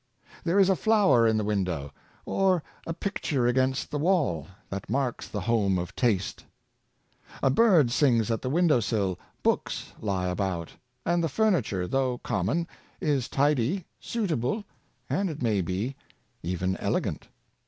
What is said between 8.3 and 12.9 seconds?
at the window sill, books lie about, and the furniture, though common,